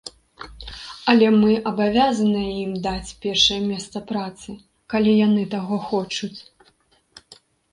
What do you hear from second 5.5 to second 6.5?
таго хочуць.